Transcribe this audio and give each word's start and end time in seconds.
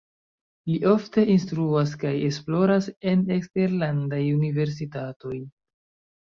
Li 0.69 0.77
ofte 0.91 1.25
instruas 1.33 1.93
kaj 2.03 2.13
esploras 2.29 2.87
en 3.11 3.21
eksterlandaj 3.37 4.23
universitatoj. 4.39 5.37